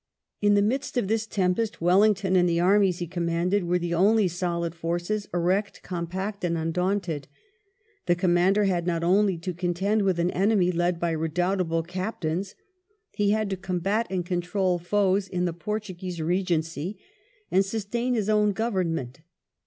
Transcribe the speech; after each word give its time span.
In 0.41 0.55
the 0.55 0.63
midst 0.63 0.97
of 0.97 1.07
this 1.07 1.27
tempest 1.27 1.79
Wellington 1.79 2.35
and 2.35 2.49
the 2.49 2.59
armies 2.59 2.97
he 2.97 3.05
commanded 3.05 3.65
were 3.65 3.77
the 3.77 3.93
only 3.93 4.27
solid 4.27 4.73
forces, 4.73 5.27
erect, 5.31 5.83
compact, 5.83 6.43
and 6.43 6.57
undaunted. 6.57 7.27
The 8.07 8.15
commander 8.15 8.63
had 8.63 8.87
not 8.87 9.03
only 9.03 9.37
to 9.37 9.53
contend 9.53 10.01
with 10.01 10.17
an 10.19 10.31
enemy 10.31 10.71
led 10.71 10.99
by 10.99 11.11
redoubtable 11.11 11.83
captains. 11.83 12.55
He 13.11 13.29
had 13.29 13.47
to 13.51 13.57
combat 13.57 14.07
and 14.09 14.25
control 14.25 14.79
foes 14.79 15.27
in 15.27 15.45
the 15.45 15.53
Portuguese 15.53 16.17
Eegency, 16.17 16.97
and 17.51 17.63
sustain 17.63 18.15
his 18.15 18.27
own 18.27 18.53
Grovemment. 18.55 19.19